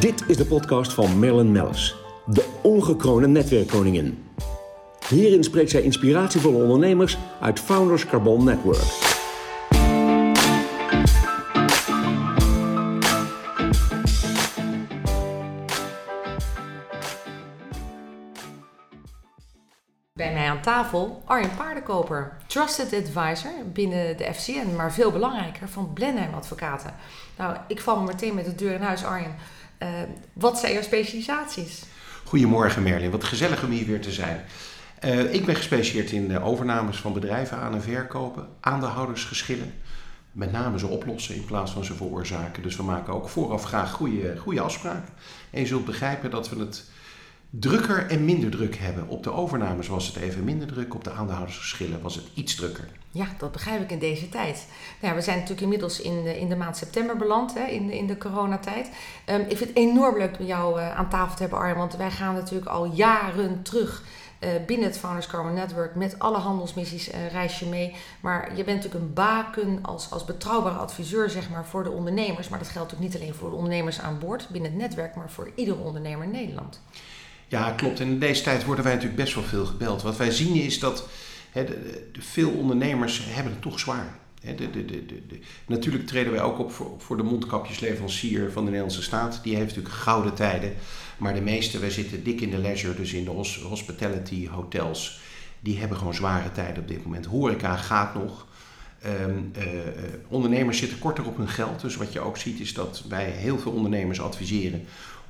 Dit 0.00 0.28
is 0.28 0.36
de 0.36 0.46
podcast 0.46 0.92
van 0.92 1.18
Marilyn 1.18 1.52
Mellis, 1.52 1.96
de 2.26 2.58
ongekroonde 2.62 3.28
netwerkkoningin. 3.28 4.24
Hierin 5.08 5.44
spreekt 5.44 5.70
zij 5.70 5.82
inspiratievolle 5.82 6.62
ondernemers 6.62 7.18
uit 7.40 7.60
Founders 7.60 8.06
Carbon 8.06 8.44
Network. 8.44 9.16
Bij 20.12 20.32
mij 20.32 20.48
aan 20.48 20.60
tafel 20.60 21.22
Arjen 21.24 21.56
Paardenkoper, 21.56 22.36
trusted 22.46 22.92
advisor 22.92 23.52
binnen 23.72 24.16
de 24.16 24.34
FCN, 24.34 24.74
maar 24.76 24.92
veel 24.92 25.12
belangrijker 25.12 25.68
van 25.68 25.92
Blenheim 25.92 26.34
Advocaten. 26.34 26.94
Nou, 27.36 27.56
ik 27.68 27.80
val 27.80 28.00
meteen 28.00 28.34
met 28.34 28.44
de 28.44 28.54
deur 28.54 28.72
in 28.72 28.82
huis, 28.82 29.04
Arjen. 29.04 29.34
Uh, 29.82 29.88
wat 30.32 30.58
zijn 30.58 30.72
jouw 30.72 30.82
specialisaties? 30.82 31.82
Goedemorgen 32.24 32.82
Merlin, 32.82 33.10
wat 33.10 33.24
gezellig 33.24 33.64
om 33.64 33.70
hier 33.70 33.86
weer 33.86 34.00
te 34.00 34.12
zijn. 34.12 34.44
Uh, 35.04 35.34
ik 35.34 35.46
ben 35.46 35.56
gespecialiseerd 35.56 36.10
in 36.10 36.40
overnames 36.40 36.96
van 36.96 37.12
bedrijven 37.12 37.58
aan 37.58 37.74
en 37.74 37.82
verkopen, 37.82 38.48
aandeelhoudersgeschillen. 38.60 39.72
Met 40.32 40.52
name 40.52 40.78
ze 40.78 40.86
oplossen 40.86 41.34
in 41.34 41.44
plaats 41.44 41.72
van 41.72 41.84
ze 41.84 41.94
veroorzaken. 41.94 42.62
Dus 42.62 42.76
we 42.76 42.82
maken 42.82 43.14
ook 43.14 43.28
vooraf 43.28 43.64
graag 43.64 43.92
goede, 43.92 44.36
goede 44.36 44.60
afspraken. 44.60 45.14
En 45.50 45.60
je 45.60 45.66
zult 45.66 45.84
begrijpen 45.84 46.30
dat 46.30 46.48
we 46.48 46.58
het 46.58 46.84
drukker 47.50 48.10
en 48.10 48.24
minder 48.24 48.50
druk 48.50 48.76
hebben. 48.76 49.08
Op 49.08 49.22
de 49.22 49.32
overnames 49.32 49.88
was 49.88 50.06
het 50.06 50.16
even 50.16 50.44
minder 50.44 50.66
druk, 50.66 50.94
op 50.94 51.04
de 51.04 51.10
aandeelhoudersgeschillen 51.10 52.02
was 52.02 52.14
het 52.14 52.26
iets 52.34 52.54
drukker. 52.54 52.88
Ja, 53.10 53.26
dat 53.38 53.52
begrijp 53.52 53.82
ik 53.82 53.90
in 53.90 53.98
deze 53.98 54.28
tijd. 54.28 54.66
Nou, 55.00 55.14
we 55.14 55.20
zijn 55.20 55.36
natuurlijk 55.36 55.62
inmiddels 55.62 56.00
in 56.00 56.22
de, 56.22 56.40
in 56.40 56.48
de 56.48 56.56
maand 56.56 56.76
september 56.76 57.16
beland, 57.16 57.54
hè, 57.54 57.64
in, 57.64 57.86
de, 57.86 57.98
in 57.98 58.06
de 58.06 58.18
coronatijd. 58.18 58.90
Um, 59.26 59.40
ik 59.40 59.56
vind 59.56 59.68
het 59.68 59.76
enorm 59.76 60.18
leuk 60.18 60.38
om 60.38 60.46
jou 60.46 60.80
uh, 60.80 60.96
aan 60.96 61.08
tafel 61.08 61.36
te 61.36 61.42
hebben, 61.42 61.58
Arjen, 61.58 61.76
want 61.76 61.96
wij 61.96 62.10
gaan 62.10 62.34
natuurlijk 62.34 62.70
al 62.70 62.84
jaren 62.84 63.62
terug 63.62 64.02
uh, 64.40 64.48
binnen 64.66 64.86
het 64.86 64.98
Founders 64.98 65.26
Carbon 65.26 65.54
Network 65.54 65.94
met 65.94 66.18
alle 66.18 66.38
handelsmissies 66.38 67.08
uh, 67.08 67.30
reis 67.30 67.58
je 67.58 67.66
mee. 67.66 67.94
Maar 68.20 68.56
je 68.56 68.64
bent 68.64 68.76
natuurlijk 68.76 69.04
een 69.04 69.12
baken 69.12 69.78
als, 69.82 70.10
als 70.10 70.24
betrouwbare 70.24 70.78
adviseur 70.78 71.30
zeg 71.30 71.50
maar, 71.50 71.66
voor 71.66 71.82
de 71.82 71.90
ondernemers. 71.90 72.48
Maar 72.48 72.58
dat 72.58 72.68
geldt 72.68 72.90
natuurlijk 72.90 73.14
niet 73.14 73.22
alleen 73.22 73.38
voor 73.38 73.50
de 73.50 73.56
ondernemers 73.56 74.00
aan 74.00 74.18
boord 74.18 74.48
binnen 74.48 74.70
het 74.70 74.80
netwerk, 74.80 75.14
maar 75.14 75.30
voor 75.30 75.50
iedere 75.54 75.78
ondernemer 75.78 76.24
in 76.24 76.30
Nederland. 76.30 76.80
Ja, 77.48 77.70
klopt. 77.70 78.00
En 78.00 78.08
in 78.08 78.18
deze 78.18 78.42
tijd 78.42 78.64
worden 78.64 78.84
wij 78.84 78.94
natuurlijk 78.94 79.22
best 79.22 79.34
wel 79.34 79.44
veel 79.44 79.66
gebeld. 79.66 80.02
Wat 80.02 80.16
wij 80.16 80.30
zien 80.30 80.54
is 80.54 80.78
dat 80.78 81.08
de, 81.52 81.64
de, 82.12 82.22
veel 82.22 82.50
ondernemers 82.50 83.24
hebben 83.24 83.52
het 83.52 83.62
toch 83.62 83.78
zwaar. 83.78 84.18
natuurlijk 85.66 86.06
treden 86.06 86.32
wij 86.32 86.42
ook 86.42 86.58
op 86.58 86.72
voor, 86.72 86.94
voor, 86.98 87.16
de 87.16 87.22
mondkapjesleverancier 87.22 88.52
van 88.52 88.62
de 88.62 88.70
Nederlandse 88.70 89.02
staat. 89.02 89.40
Die 89.42 89.54
heeft 89.54 89.68
natuurlijk 89.68 89.94
gouden 89.94 90.34
tijden. 90.34 90.74
Maar 91.16 91.34
de 91.34 91.40
meeste, 91.40 91.78
wij 91.78 91.90
zitten 91.90 92.24
dik 92.24 92.40
in 92.40 92.50
de 92.50 92.58
leisure, 92.58 92.94
dus 92.94 93.12
in 93.12 93.24
de 93.24 93.30
hospitality 93.62 94.48
hotels. 94.48 95.20
Die 95.60 95.78
hebben 95.78 95.98
gewoon 95.98 96.14
zware 96.14 96.52
tijden 96.52 96.82
op 96.82 96.88
dit 96.88 97.04
moment. 97.04 97.26
Horeca 97.26 97.76
gaat 97.76 98.14
nog. 98.14 98.46
Um, 99.06 99.52
uh, 99.58 99.64
ondernemers 100.28 100.78
zitten 100.78 100.98
korter 100.98 101.26
op 101.26 101.36
hun 101.36 101.48
geld. 101.48 101.80
Dus 101.80 101.96
wat 101.96 102.12
je 102.12 102.20
ook 102.20 102.36
ziet 102.36 102.60
is 102.60 102.74
dat 102.74 103.04
wij 103.08 103.24
heel 103.24 103.58
veel 103.58 103.72
ondernemers 103.72 104.20
adviseren 104.20 104.84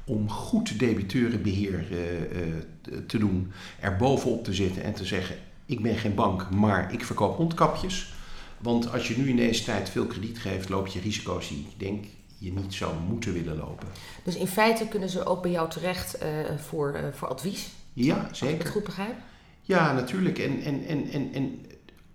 om 0.09 0.31
goed 0.31 0.79
debiteurenbeheer 0.79 1.87
uh, 1.91 2.99
te 3.07 3.19
doen, 3.19 3.53
er 3.81 3.97
bovenop 3.97 4.45
te 4.45 4.55
zitten 4.55 4.83
en 4.83 4.93
te 4.93 5.05
zeggen: 5.05 5.37
Ik 5.67 5.83
ben 5.83 5.97
geen 5.97 6.15
bank, 6.15 6.51
maar 6.51 6.93
ik 6.93 7.05
verkoop 7.05 7.37
hondkapjes. 7.37 8.13
Want 8.59 8.93
als 8.93 9.09
je 9.09 9.19
nu 9.19 9.29
in 9.29 9.37
deze 9.37 9.65
tijd 9.65 9.91
veel 9.91 10.07
krediet 10.07 10.39
geeft, 10.39 10.69
loop 10.69 10.87
je 10.87 11.01
risico's 11.01 11.49
die 11.49 11.59
ik 11.59 11.79
denk 11.79 12.05
je 12.39 12.53
niet 12.53 12.75
zou 12.75 12.95
moeten 13.09 13.33
willen 13.33 13.57
lopen. 13.57 13.89
Dus 14.25 14.37
in 14.37 14.47
feite 14.47 14.89
kunnen 14.89 15.09
ze 15.09 15.25
ook 15.25 15.43
bij 15.43 15.51
jou 15.51 15.71
terecht 15.71 16.23
uh, 16.23 16.29
voor, 16.57 17.11
voor 17.15 17.29
advies? 17.29 17.69
Ja, 17.93 18.29
zeker. 18.33 18.47
Als 18.47 18.55
ik 18.55 18.63
het 18.63 18.69
goed 18.69 18.85
begrijp? 18.85 19.15
Ja, 19.63 19.93
natuurlijk. 19.93 20.39
En, 20.39 20.63
en, 20.63 20.87
en, 20.87 21.11
en, 21.11 21.33
en 21.33 21.61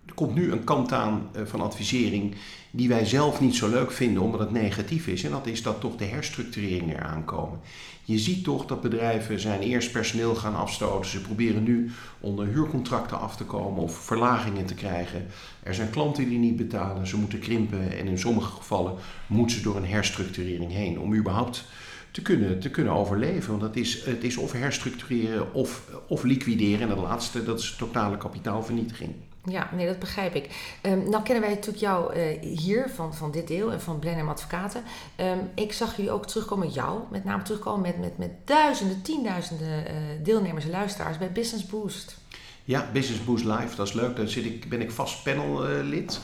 er 0.05 0.13
komt 0.13 0.35
nu 0.35 0.51
een 0.51 0.63
kant 0.63 0.91
aan 0.91 1.29
van 1.43 1.61
advisering 1.61 2.35
die 2.75 2.87
wij 2.87 3.05
zelf 3.05 3.39
niet 3.39 3.55
zo 3.55 3.69
leuk 3.69 3.91
vinden 3.91 4.23
omdat 4.23 4.39
het 4.39 4.51
negatief 4.51 5.07
is. 5.07 5.23
En 5.23 5.31
dat 5.31 5.47
is 5.47 5.61
dat 5.61 5.79
toch 5.81 5.95
de 5.95 6.05
herstructureringen 6.05 6.95
eraan 6.95 7.25
komen. 7.25 7.59
Je 8.03 8.19
ziet 8.19 8.43
toch 8.43 8.65
dat 8.65 8.81
bedrijven 8.81 9.39
zijn 9.39 9.61
eerst 9.61 9.91
personeel 9.91 10.35
gaan 10.35 10.55
afstoten. 10.55 11.09
Ze 11.09 11.21
proberen 11.21 11.63
nu 11.63 11.91
onder 12.19 12.47
huurcontracten 12.47 13.19
af 13.19 13.35
te 13.35 13.43
komen 13.43 13.83
of 13.83 13.95
verlagingen 13.95 14.65
te 14.65 14.73
krijgen. 14.73 15.25
Er 15.63 15.73
zijn 15.73 15.89
klanten 15.89 16.29
die 16.29 16.39
niet 16.39 16.55
betalen, 16.55 17.07
ze 17.07 17.17
moeten 17.17 17.39
krimpen. 17.39 17.97
En 17.97 18.07
in 18.07 18.19
sommige 18.19 18.51
gevallen 18.51 18.93
moeten 19.27 19.55
ze 19.55 19.61
door 19.61 19.75
een 19.75 19.85
herstructurering 19.85 20.71
heen 20.71 20.99
om 20.99 21.15
überhaupt 21.15 21.65
te 22.11 22.21
kunnen, 22.21 22.59
te 22.59 22.69
kunnen 22.69 22.93
overleven. 22.93 23.49
Want 23.49 23.61
het 23.61 23.75
is, 23.75 24.05
het 24.05 24.23
is 24.23 24.37
of 24.37 24.51
herstructureren 24.51 25.53
of, 25.53 25.89
of 26.07 26.23
liquideren. 26.23 26.81
En 26.81 26.95
dat 26.95 26.97
laatste, 26.97 27.43
dat 27.43 27.59
is 27.59 27.75
totale 27.77 28.17
kapitaalvernietiging. 28.17 29.13
Ja, 29.45 29.69
nee, 29.73 29.87
dat 29.87 29.99
begrijp 29.99 30.35
ik. 30.35 30.77
Um, 30.81 31.09
nou 31.09 31.23
kennen 31.23 31.43
wij 31.43 31.53
natuurlijk 31.53 31.83
jou 31.83 32.15
uh, 32.15 32.41
hier 32.41 32.89
van, 32.95 33.15
van 33.15 33.31
dit 33.31 33.47
deel 33.47 33.71
en 33.71 33.81
van 33.81 33.99
Blenheim 33.99 34.29
Advocaten. 34.29 34.83
Um, 35.17 35.49
ik 35.55 35.73
zag 35.73 35.95
jullie 35.95 36.11
ook 36.11 36.27
terugkomen, 36.27 36.69
jou 36.69 36.99
met 37.11 37.23
name 37.23 37.43
terugkomen 37.43 37.81
met, 37.81 37.99
met, 37.99 38.17
met 38.17 38.31
duizenden, 38.45 39.01
tienduizenden 39.01 39.79
uh, 39.79 39.93
deelnemers 40.23 40.65
en 40.65 40.71
luisteraars 40.71 41.17
bij 41.17 41.31
Business 41.31 41.65
Boost. 41.65 42.17
Ja, 42.63 42.89
Business 42.93 43.23
Boost 43.23 43.45
Live, 43.45 43.75
dat 43.75 43.87
is 43.87 43.93
leuk. 43.93 44.15
Daar 44.15 44.27
zit 44.27 44.45
ik, 44.45 44.69
ben 44.69 44.81
ik 44.81 44.91
vast 44.91 45.23
panellid. 45.23 46.11
Uh, 46.11 46.19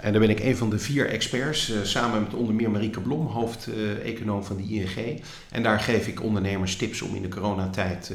en 0.00 0.12
daar 0.12 0.20
ben 0.20 0.30
ik 0.30 0.40
een 0.40 0.56
van 0.56 0.70
de 0.70 0.78
vier 0.78 1.08
experts, 1.08 1.70
uh, 1.70 1.76
samen 1.82 2.22
met 2.22 2.34
onder 2.34 2.54
meer 2.54 2.70
Marieke 2.70 3.00
Blom, 3.00 3.26
hoofdeconoom 3.26 4.44
van 4.44 4.56
de 4.56 4.62
ING. 4.62 5.22
En 5.50 5.62
daar 5.62 5.80
geef 5.80 6.06
ik 6.06 6.22
ondernemers 6.22 6.76
tips 6.76 7.02
om 7.02 7.14
in 7.14 7.22
de 7.22 7.28
coronatijd, 7.28 8.12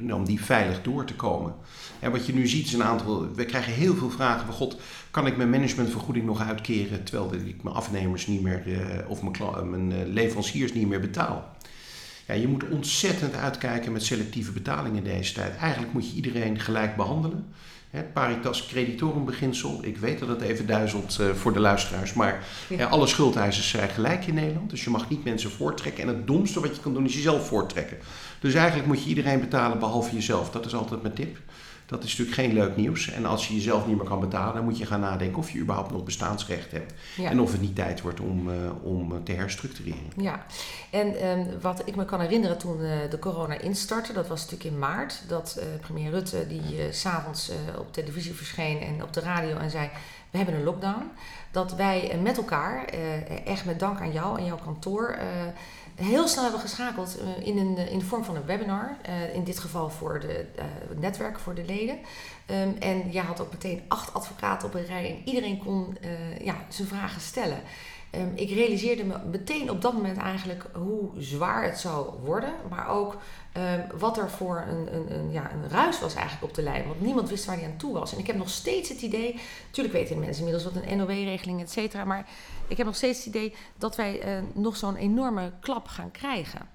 uh, 0.00 0.14
om 0.14 0.24
die 0.24 0.44
veilig 0.44 0.82
door 0.82 1.04
te 1.04 1.14
komen. 1.14 1.54
En 1.98 2.10
wat 2.10 2.26
je 2.26 2.34
nu 2.34 2.46
ziet 2.46 2.66
is 2.66 2.72
een 2.72 2.84
aantal, 2.84 3.34
we 3.34 3.44
krijgen 3.44 3.72
heel 3.72 3.94
veel 3.94 4.10
vragen 4.10 4.46
van 4.46 4.54
God, 4.54 4.80
kan 5.10 5.26
ik 5.26 5.36
mijn 5.36 5.50
managementvergoeding 5.50 6.26
nog 6.26 6.40
uitkeren 6.40 7.04
terwijl 7.04 7.34
ik 7.34 7.62
mijn 7.62 7.76
afnemers 7.76 8.26
niet 8.26 8.42
meer, 8.42 8.62
of 9.08 9.22
mijn, 9.22 9.70
mijn 9.70 10.12
leveranciers 10.12 10.72
niet 10.72 10.88
meer 10.88 11.00
betaal? 11.00 11.52
Ja, 12.26 12.34
je 12.34 12.48
moet 12.48 12.68
ontzettend 12.68 13.34
uitkijken 13.34 13.92
met 13.92 14.04
selectieve 14.04 14.52
betalingen 14.52 14.96
in 14.96 15.12
deze 15.12 15.32
tijd. 15.32 15.56
Eigenlijk 15.56 15.92
moet 15.92 16.10
je 16.10 16.16
iedereen 16.16 16.60
gelijk 16.60 16.96
behandelen. 16.96 17.46
Het 17.94 18.12
paritas 18.12 18.66
creditorum 18.66 19.24
beginsel. 19.24 19.78
Ik 19.82 19.96
weet 19.96 20.18
dat 20.18 20.28
het 20.28 20.40
even 20.40 20.66
duizelt 20.66 21.18
uh, 21.20 21.30
voor 21.30 21.52
de 21.52 21.60
luisteraars. 21.60 22.12
Maar 22.12 22.44
ja. 22.68 22.86
alle 22.86 23.06
schuldeisers 23.06 23.68
zijn 23.68 23.88
gelijk 23.88 24.26
in 24.26 24.34
Nederland. 24.34 24.70
Dus 24.70 24.84
je 24.84 24.90
mag 24.90 25.08
niet 25.08 25.24
mensen 25.24 25.50
voortrekken. 25.50 26.02
En 26.02 26.08
het 26.08 26.26
domste 26.26 26.60
wat 26.60 26.76
je 26.76 26.82
kan 26.82 26.94
doen 26.94 27.04
is 27.04 27.14
jezelf 27.14 27.46
voortrekken. 27.46 27.96
Dus 28.44 28.54
eigenlijk 28.54 28.86
moet 28.86 29.02
je 29.02 29.08
iedereen 29.08 29.40
betalen 29.40 29.78
behalve 29.78 30.14
jezelf. 30.14 30.50
Dat 30.50 30.66
is 30.66 30.74
altijd 30.74 31.02
mijn 31.02 31.14
tip. 31.14 31.38
Dat 31.86 32.04
is 32.04 32.10
natuurlijk 32.10 32.36
geen 32.36 32.52
leuk 32.52 32.76
nieuws. 32.76 33.10
En 33.10 33.26
als 33.26 33.48
je 33.48 33.54
jezelf 33.54 33.86
niet 33.86 33.96
meer 33.96 34.06
kan 34.06 34.20
betalen, 34.20 34.54
dan 34.54 34.64
moet 34.64 34.78
je 34.78 34.86
gaan 34.86 35.00
nadenken 35.00 35.38
of 35.38 35.50
je 35.50 35.58
überhaupt 35.58 35.90
nog 35.90 36.04
bestaansrecht 36.04 36.70
hebt. 36.70 36.92
Ja. 37.16 37.30
En 37.30 37.40
of 37.40 37.52
het 37.52 37.60
niet 37.60 37.74
tijd 37.74 38.00
wordt 38.00 38.20
om, 38.20 38.48
uh, 38.48 38.54
om 38.82 39.24
te 39.24 39.32
herstructureren. 39.32 40.12
Ja, 40.16 40.46
en 40.90 41.28
um, 41.28 41.46
wat 41.60 41.82
ik 41.84 41.96
me 41.96 42.04
kan 42.04 42.20
herinneren 42.20 42.58
toen 42.58 42.80
uh, 42.80 42.90
de 43.10 43.18
corona 43.18 43.58
instartte, 43.58 44.12
dat 44.12 44.28
was 44.28 44.40
natuurlijk 44.40 44.70
in 44.70 44.78
maart, 44.78 45.22
dat 45.28 45.56
uh, 45.58 45.64
premier 45.80 46.10
Rutte 46.10 46.46
die 46.46 46.92
s'avonds 46.92 47.50
op 47.78 47.92
televisie 47.92 48.34
verscheen 48.34 48.80
en 48.80 49.02
op 49.02 49.12
de 49.12 49.20
radio 49.20 49.56
en 49.56 49.70
zei, 49.70 49.90
we 50.30 50.36
hebben 50.36 50.54
een 50.56 50.64
lockdown. 50.64 51.10
Dat 51.50 51.74
wij 51.74 52.18
met 52.22 52.36
elkaar, 52.36 52.84
echt 53.44 53.64
met 53.64 53.78
dank 53.78 54.00
aan 54.00 54.12
jou 54.12 54.38
en 54.38 54.44
jouw 54.44 54.58
kantoor 54.64 55.18
heel 55.94 56.28
snel 56.28 56.42
hebben 56.42 56.60
geschakeld 56.60 57.16
uh, 57.20 57.46
in, 57.46 57.58
een, 57.58 57.76
in 57.76 57.98
de 57.98 58.04
vorm 58.04 58.24
van 58.24 58.36
een 58.36 58.46
webinar. 58.46 58.96
Uh, 59.08 59.34
in 59.34 59.44
dit 59.44 59.58
geval 59.58 59.90
voor 59.90 60.20
de, 60.20 60.46
uh, 60.58 60.64
netwerk, 61.00 61.38
voor 61.38 61.54
de 61.54 61.64
leden. 61.64 61.98
Um, 62.50 62.76
en 62.78 63.12
je 63.12 63.20
had 63.20 63.40
ook 63.40 63.52
meteen 63.52 63.82
acht 63.88 64.14
advocaten 64.14 64.68
op 64.68 64.74
een 64.74 64.86
rij 64.86 65.10
en 65.10 65.28
iedereen 65.28 65.58
kon 65.58 65.96
ja, 66.42 66.56
zijn 66.68 66.88
vragen 66.88 67.20
stellen. 67.20 67.60
Um, 68.14 68.32
ik 68.34 68.50
realiseerde 68.50 69.04
me 69.04 69.18
meteen 69.30 69.70
op 69.70 69.82
dat 69.82 69.92
moment 69.92 70.16
eigenlijk 70.16 70.64
hoe 70.72 71.10
zwaar 71.18 71.64
het 71.64 71.78
zou 71.78 72.20
worden, 72.24 72.52
maar 72.70 72.88
ook 72.88 73.16
um, 73.56 73.98
wat 73.98 74.18
er 74.18 74.30
voor 74.30 74.64
een, 74.68 74.94
een, 74.94 75.18
een, 75.18 75.32
ja, 75.32 75.50
een 75.52 75.68
ruis 75.68 76.00
was 76.00 76.14
eigenlijk 76.14 76.44
op 76.44 76.54
de 76.54 76.62
lijn. 76.62 76.86
Want 76.86 77.00
niemand 77.00 77.28
wist 77.28 77.44
waar 77.44 77.56
hij 77.56 77.64
aan 77.64 77.76
toe 77.76 77.92
was. 77.92 78.12
En 78.12 78.18
ik 78.18 78.26
heb 78.26 78.36
nog 78.36 78.50
steeds 78.50 78.88
het 78.88 79.02
idee, 79.02 79.40
natuurlijk 79.66 79.94
weten 79.94 80.18
mensen 80.18 80.44
inmiddels 80.44 80.72
wat 80.72 80.82
een 80.82 80.96
NOW-regeling, 80.96 81.60
et 81.60 81.70
cetera, 81.70 82.04
maar 82.04 82.26
ik 82.68 82.76
heb 82.76 82.86
nog 82.86 82.96
steeds 82.96 83.18
het 83.18 83.26
idee 83.26 83.54
dat 83.78 83.96
wij 83.96 84.36
uh, 84.36 84.42
nog 84.54 84.76
zo'n 84.76 84.96
enorme 84.96 85.52
klap 85.60 85.88
gaan 85.88 86.10
krijgen. 86.10 86.68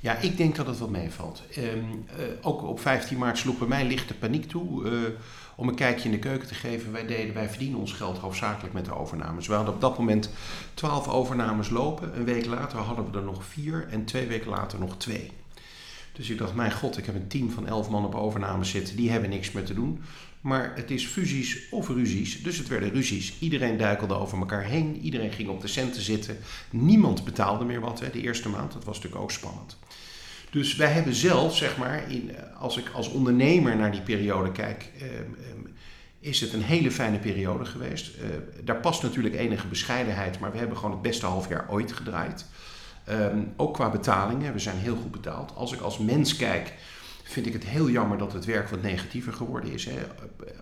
Ja, 0.00 0.16
ik 0.16 0.36
denk 0.36 0.56
dat 0.56 0.66
het 0.66 0.78
wat 0.78 0.90
meevalt. 0.90 1.42
Um, 1.58 2.06
uh, 2.18 2.24
ook 2.40 2.62
op 2.62 2.80
15 2.80 3.18
maart 3.18 3.38
sloeg 3.38 3.58
bij 3.58 3.68
mij 3.68 3.84
lichte 3.84 4.14
paniek 4.14 4.48
toe. 4.48 4.84
Uh, 4.84 5.08
om 5.56 5.68
een 5.68 5.74
kijkje 5.74 6.04
in 6.04 6.10
de 6.10 6.18
keuken 6.18 6.48
te 6.48 6.54
geven. 6.54 6.92
Wij, 6.92 7.06
deden, 7.06 7.34
wij 7.34 7.48
verdienen 7.48 7.78
ons 7.78 7.92
geld 7.92 8.18
hoofdzakelijk 8.18 8.74
met 8.74 8.84
de 8.84 8.94
overnames. 8.94 9.46
We 9.46 9.54
hadden 9.54 9.74
op 9.74 9.80
dat 9.80 9.98
moment 9.98 10.30
12 10.74 11.08
overnames 11.08 11.70
lopen. 11.70 12.16
Een 12.16 12.24
week 12.24 12.46
later 12.46 12.78
hadden 12.78 13.10
we 13.10 13.18
er 13.18 13.24
nog 13.24 13.44
vier 13.44 13.88
en 13.90 14.04
twee 14.04 14.26
weken 14.26 14.50
later 14.50 14.78
nog 14.78 14.96
twee. 14.96 15.32
Dus 16.14 16.30
ik 16.30 16.38
dacht, 16.38 16.54
mijn 16.54 16.72
god, 16.72 16.98
ik 16.98 17.06
heb 17.06 17.14
een 17.14 17.28
team 17.28 17.50
van 17.50 17.66
elf 17.66 17.90
man 17.90 18.04
op 18.04 18.14
overname 18.14 18.64
zitten. 18.64 18.96
Die 18.96 19.10
hebben 19.10 19.30
niks 19.30 19.52
meer 19.52 19.64
te 19.64 19.74
doen. 19.74 20.02
Maar 20.40 20.72
het 20.76 20.90
is 20.90 21.06
fusies 21.06 21.68
of 21.70 21.88
ruzies. 21.88 22.42
Dus 22.42 22.58
het 22.58 22.68
werden 22.68 22.90
ruzies. 22.90 23.38
Iedereen 23.38 23.76
duikelde 23.76 24.14
over 24.14 24.38
elkaar 24.38 24.64
heen. 24.64 25.00
Iedereen 25.00 25.32
ging 25.32 25.48
op 25.48 25.60
de 25.60 25.68
centen 25.68 26.02
zitten. 26.02 26.36
Niemand 26.70 27.24
betaalde 27.24 27.64
meer 27.64 27.80
wat 27.80 28.00
hè, 28.00 28.10
de 28.10 28.20
eerste 28.20 28.48
maand. 28.48 28.72
Dat 28.72 28.84
was 28.84 28.96
natuurlijk 28.96 29.22
ook 29.22 29.30
spannend. 29.30 29.76
Dus 30.50 30.76
wij 30.76 30.90
hebben 30.90 31.14
zelf, 31.14 31.56
zeg 31.56 31.76
maar, 31.76 32.10
in, 32.10 32.30
als 32.58 32.76
ik 32.76 32.90
als 32.92 33.08
ondernemer 33.08 33.76
naar 33.76 33.92
die 33.92 34.00
periode 34.00 34.52
kijk, 34.52 34.90
eh, 34.98 35.18
eh, 35.18 35.24
is 36.20 36.40
het 36.40 36.52
een 36.52 36.62
hele 36.62 36.90
fijne 36.90 37.18
periode 37.18 37.64
geweest. 37.64 38.10
Uh, 38.16 38.24
daar 38.64 38.80
past 38.80 39.02
natuurlijk 39.02 39.34
enige 39.34 39.66
bescheidenheid, 39.66 40.38
maar 40.38 40.52
we 40.52 40.58
hebben 40.58 40.76
gewoon 40.76 40.92
het 40.92 41.02
beste 41.02 41.26
half 41.26 41.48
jaar 41.48 41.66
ooit 41.70 41.92
gedraaid. 41.92 42.46
Um, 43.10 43.52
ook 43.56 43.74
qua 43.74 43.90
betalingen, 43.90 44.52
we 44.52 44.58
zijn 44.58 44.76
heel 44.76 44.96
goed 44.96 45.10
betaald. 45.10 45.52
Als 45.54 45.72
ik 45.72 45.80
als 45.80 45.98
mens 45.98 46.36
kijk, 46.36 46.72
vind 47.22 47.46
ik 47.46 47.52
het 47.52 47.64
heel 47.64 47.90
jammer 47.90 48.18
dat 48.18 48.32
het 48.32 48.44
werk 48.44 48.68
wat 48.68 48.82
negatiever 48.82 49.32
geworden 49.32 49.72
is. 49.72 49.84
Hè. 49.84 49.94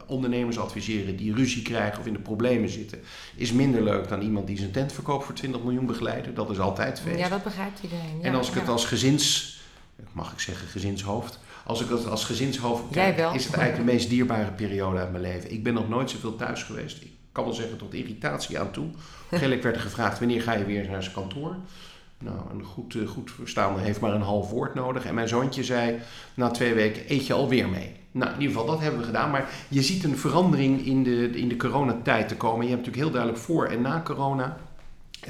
Ondernemers 0.06 0.58
adviseren 0.58 1.16
die 1.16 1.34
ruzie 1.34 1.62
krijgen 1.62 2.00
of 2.00 2.06
in 2.06 2.12
de 2.12 2.18
problemen 2.18 2.68
zitten, 2.68 2.98
is 3.36 3.52
minder 3.52 3.82
leuk 3.82 4.08
dan 4.08 4.20
iemand 4.20 4.46
die 4.46 4.58
zijn 4.58 4.70
tent 4.70 4.92
verkoopt 4.92 5.24
voor 5.24 5.34
20 5.34 5.62
miljoen 5.62 5.86
begeleiden. 5.86 6.34
Dat 6.34 6.50
is 6.50 6.58
altijd 6.60 7.00
feest. 7.00 7.18
Ja, 7.18 7.28
dat 7.28 7.44
begrijpt 7.44 7.80
iedereen. 7.82 8.18
Ja, 8.18 8.24
en 8.24 8.34
als 8.34 8.48
ik 8.48 8.54
ja. 8.54 8.60
het 8.60 8.68
als 8.68 8.84
gezins, 8.84 9.56
mag 10.12 10.32
ik 10.32 10.40
zeggen 10.40 10.68
gezinshoofd, 10.68 11.38
als 11.64 11.80
ik 11.80 11.88
het 11.88 12.06
als 12.06 12.24
gezinshoofd 12.24 12.82
kijk, 12.90 13.18
is 13.18 13.44
het 13.44 13.54
eigenlijk 13.54 13.86
de 13.86 13.92
meest 13.92 14.08
dierbare 14.08 14.50
periode 14.50 14.98
uit 14.98 15.10
mijn 15.10 15.22
leven. 15.22 15.52
Ik 15.52 15.62
ben 15.62 15.74
nog 15.74 15.88
nooit 15.88 16.10
zoveel 16.10 16.36
thuis 16.36 16.62
geweest. 16.62 17.02
Ik 17.02 17.12
kan 17.32 17.44
wel 17.44 17.52
zeggen 17.52 17.76
tot 17.76 17.94
irritatie 17.94 18.58
aan 18.58 18.70
toe. 18.70 18.88
Gelijk 19.30 19.62
werd 19.62 19.76
er 19.76 19.82
gevraagd, 19.82 20.18
wanneer 20.18 20.42
ga 20.42 20.52
je 20.52 20.64
weer 20.64 20.90
naar 20.90 21.02
zijn 21.02 21.14
kantoor? 21.14 21.56
Nou, 22.22 22.36
een 22.50 22.64
goed, 22.64 22.96
goed 23.06 23.30
verstaande 23.30 23.80
heeft 23.80 24.00
maar 24.00 24.14
een 24.14 24.22
half 24.22 24.50
woord 24.50 24.74
nodig. 24.74 25.04
En 25.04 25.14
mijn 25.14 25.28
zoontje 25.28 25.64
zei, 25.64 25.98
na 26.34 26.50
twee 26.50 26.74
weken 26.74 27.02
eet 27.08 27.26
je 27.26 27.32
alweer 27.32 27.69
mee. 27.69 27.92
Nou, 28.10 28.34
in 28.34 28.40
ieder 28.40 28.56
geval, 28.56 28.72
dat 28.72 28.80
hebben 28.80 29.00
we 29.00 29.06
gedaan. 29.06 29.30
Maar 29.30 29.50
je 29.69 29.82
ziet 29.82 30.04
een 30.04 30.19
verandering 30.19 30.86
in 30.86 31.02
de, 31.02 31.30
in 31.30 31.48
de 31.48 31.56
coronatijd 31.56 32.28
te 32.28 32.36
komen. 32.36 32.64
Je 32.64 32.72
hebt 32.72 32.86
natuurlijk 32.86 33.04
heel 33.04 33.12
duidelijk 33.12 33.42
voor 33.42 33.66
en 33.66 33.80
na 33.80 34.02
corona. 34.04 34.56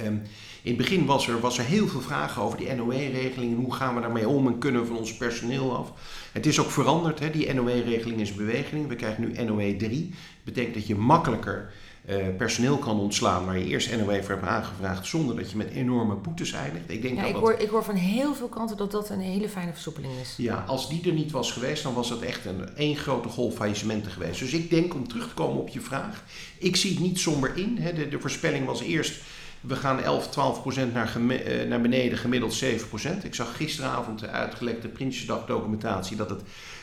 Um, 0.04 0.22
in 0.62 0.68
het 0.68 0.76
begin 0.76 1.06
was 1.06 1.28
er, 1.28 1.40
was 1.40 1.58
er 1.58 1.64
heel 1.64 1.88
veel 1.88 2.00
vragen 2.00 2.42
over 2.42 2.58
die 2.58 2.74
NOE-regeling. 2.74 3.56
Hoe 3.56 3.74
gaan 3.74 3.94
we 3.94 4.00
daarmee 4.00 4.28
om 4.28 4.46
en 4.46 4.58
kunnen 4.58 4.80
we 4.80 4.86
van 4.86 4.96
ons 4.96 5.16
personeel 5.16 5.76
af? 5.76 5.92
Het 6.32 6.46
is 6.46 6.60
ook 6.60 6.70
veranderd. 6.70 7.18
Hè? 7.18 7.30
Die 7.30 7.54
NOE-regeling 7.54 8.20
is 8.20 8.34
beweging. 8.34 8.88
We 8.88 8.96
krijgen 8.96 9.22
nu 9.22 9.44
NOE 9.44 9.76
3. 9.76 10.08
Dat 10.08 10.44
betekent 10.44 10.74
dat 10.74 10.86
je 10.86 10.94
makkelijker 10.94 11.72
uh, 12.08 12.36
personeel 12.36 12.78
kan 12.78 13.00
ontslaan 13.00 13.44
waar 13.44 13.58
je 13.58 13.64
eerst 13.64 13.96
NOE 13.96 14.22
voor 14.22 14.34
hebt 14.34 14.46
aangevraagd 14.46 15.06
zonder 15.06 15.36
dat 15.36 15.50
je 15.50 15.56
met 15.56 15.70
enorme 15.70 16.14
boetes 16.14 16.52
eindigt. 16.52 16.90
Ik, 16.90 17.02
denk 17.02 17.16
ja, 17.16 17.22
dat 17.22 17.30
ik, 17.30 17.36
hoor, 17.36 17.52
ik 17.52 17.68
hoor 17.68 17.84
van 17.84 17.94
heel 17.94 18.34
veel 18.34 18.48
kanten 18.48 18.76
dat 18.76 18.90
dat 18.90 19.10
een 19.10 19.20
hele 19.20 19.48
fijne 19.48 19.72
versoepeling 19.72 20.12
is. 20.20 20.34
Ja, 20.36 20.64
als 20.66 20.88
die 20.88 21.06
er 21.06 21.12
niet 21.12 21.30
was 21.30 21.52
geweest, 21.52 21.82
dan 21.82 21.94
was 21.94 22.10
het 22.10 22.22
echt 22.22 22.44
een 22.44 22.76
één 22.76 22.96
grote 22.96 23.28
golf 23.28 23.54
faillissementen 23.54 24.12
geweest. 24.12 24.40
Dus 24.40 24.52
ik 24.52 24.70
denk, 24.70 24.94
om 24.94 25.08
terug 25.08 25.28
te 25.28 25.34
komen 25.34 25.60
op 25.60 25.68
je 25.68 25.80
vraag, 25.80 26.24
ik 26.58 26.76
zie 26.76 26.90
het 26.90 27.00
niet 27.00 27.18
somber 27.18 27.56
in. 27.56 27.78
Hè. 27.80 27.92
De, 27.92 28.08
de 28.08 28.20
voorspelling 28.20 28.66
was 28.66 28.80
eerst 28.80 29.20
we 29.62 29.76
gaan 29.76 30.02
11, 30.02 30.28
12 30.28 30.60
procent 30.60 30.94
naar, 30.94 31.16
uh, 31.16 31.68
naar 31.68 31.80
beneden, 31.80 32.18
gemiddeld 32.18 32.52
7 32.52 32.88
procent. 32.88 33.24
Ik 33.24 33.34
zag 33.34 33.56
gisteravond 33.56 34.18
de 34.18 34.28
uitgelekte 34.28 34.88
Prinsjesdag 34.88 35.46
documentatie 35.46 36.16
dat 36.16 36.30
het 36.30 36.42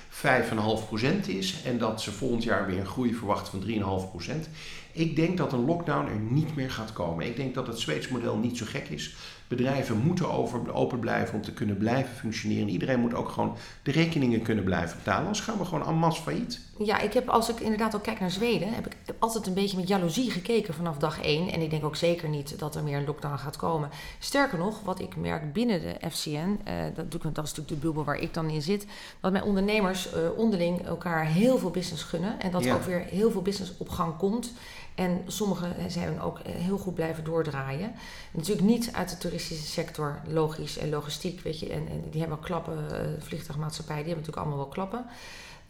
5,5 0.09 0.87
procent 0.87 1.27
is. 1.27 1.55
En 1.65 1.77
dat 1.77 2.01
ze 2.01 2.11
volgend 2.11 2.43
jaar 2.43 2.67
weer 2.67 2.79
een 2.79 2.85
groei 2.85 3.13
verwachten 3.13 3.61
van 3.61 4.03
3,5 4.05 4.09
procent. 4.09 4.49
Ik 4.99 5.15
denk 5.15 5.37
dat 5.37 5.53
een 5.53 5.65
lockdown 5.65 6.07
er 6.07 6.19
niet 6.19 6.55
meer 6.55 6.71
gaat 6.71 6.93
komen. 6.93 7.25
Ik 7.25 7.35
denk 7.35 7.53
dat 7.53 7.67
het 7.67 7.79
Zweeds 7.79 8.07
model 8.07 8.37
niet 8.37 8.57
zo 8.57 8.65
gek 8.67 8.87
is. 8.87 9.15
Bedrijven 9.47 9.97
moeten 9.97 10.31
over, 10.31 10.73
open 10.73 10.99
blijven 10.99 11.35
om 11.35 11.41
te 11.41 11.53
kunnen 11.53 11.77
blijven 11.77 12.15
functioneren. 12.15 12.69
Iedereen 12.69 12.99
moet 12.99 13.13
ook 13.13 13.29
gewoon 13.29 13.55
de 13.83 13.91
rekeningen 13.91 14.41
kunnen 14.41 14.63
blijven 14.63 14.97
betalen. 14.97 15.21
Anders 15.21 15.39
gaan 15.39 15.57
we 15.57 15.65
gewoon 15.65 15.87
en 15.87 15.95
masse 15.95 16.21
failliet. 16.21 16.59
Ja, 16.77 16.99
ik 16.99 17.13
heb 17.13 17.29
als 17.29 17.49
ik 17.49 17.59
inderdaad 17.59 17.95
ook 17.95 18.03
kijk 18.03 18.19
naar 18.19 18.31
Zweden, 18.31 18.73
heb 18.73 18.85
ik 18.85 18.95
altijd 19.19 19.47
een 19.47 19.53
beetje 19.53 19.77
met 19.77 19.87
jaloezie 19.87 20.31
gekeken 20.31 20.73
vanaf 20.73 20.97
dag 20.97 21.21
één. 21.21 21.51
En 21.51 21.61
ik 21.61 21.69
denk 21.69 21.85
ook 21.85 21.95
zeker 21.95 22.29
niet 22.29 22.59
dat 22.59 22.75
er 22.75 22.83
meer 22.83 22.97
een 22.97 23.05
lockdown 23.05 23.37
gaat 23.37 23.57
komen. 23.57 23.89
Sterker 24.19 24.57
nog, 24.57 24.81
wat 24.81 24.99
ik 24.99 25.15
merk 25.15 25.53
binnen 25.53 25.81
de 25.81 26.09
FCN, 26.09 26.59
uh, 26.67 26.73
dat, 26.95 27.11
dat 27.11 27.23
is 27.23 27.33
natuurlijk 27.35 27.69
de 27.69 27.75
bubbel 27.75 28.03
waar 28.03 28.19
ik 28.19 28.33
dan 28.33 28.49
in 28.49 28.61
zit, 28.61 28.85
dat 29.19 29.31
mijn 29.31 29.43
ondernemers 29.43 30.13
uh, 30.13 30.37
onderling 30.37 30.85
elkaar 30.85 31.25
heel 31.25 31.57
veel 31.57 31.71
business 31.71 32.03
gunnen. 32.03 32.39
En 32.39 32.51
dat 32.51 32.63
ja. 32.63 32.69
er 32.69 32.75
ook 32.75 32.83
weer 32.85 33.03
heel 33.09 33.31
veel 33.31 33.41
business 33.41 33.73
op 33.77 33.89
gang 33.89 34.17
komt. 34.17 34.51
En 34.99 35.23
sommigen 35.27 35.91
zijn 35.91 36.21
ook 36.21 36.39
heel 36.47 36.77
goed 36.77 36.93
blijven 36.93 37.23
doordraaien. 37.23 37.91
Natuurlijk 38.31 38.67
niet 38.67 38.93
uit 38.93 39.09
de 39.09 39.17
toeristische 39.17 39.65
sector, 39.65 40.21
logisch 40.27 40.77
en 40.77 40.89
logistiek, 40.89 41.41
weet 41.41 41.59
je. 41.59 41.69
En, 41.69 41.87
en 41.87 42.03
die 42.09 42.19
hebben 42.19 42.39
klappen, 42.39 42.77
uh, 42.91 42.97
vliegtuigmaatschappijen, 43.19 44.03
die 44.03 44.13
hebben 44.13 44.25
natuurlijk 44.25 44.37
allemaal 44.37 44.57
wel 44.57 44.73
klappen. 44.73 45.05